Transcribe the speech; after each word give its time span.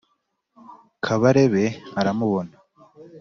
Kabarebe 1.05 1.65
aramubona 1.99 2.55